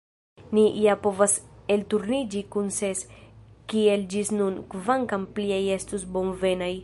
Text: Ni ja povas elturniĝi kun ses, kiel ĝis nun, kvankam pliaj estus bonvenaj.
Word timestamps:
Ni 0.57 0.61
ja 0.83 0.93
povas 1.03 1.35
elturniĝi 1.75 2.41
kun 2.55 2.71
ses, 2.79 3.05
kiel 3.73 4.07
ĝis 4.15 4.33
nun, 4.39 4.59
kvankam 4.75 5.29
pliaj 5.37 5.63
estus 5.79 6.09
bonvenaj. 6.17 6.73